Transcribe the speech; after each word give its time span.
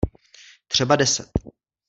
Třeba 0.67 0.95
deset. 0.95 1.31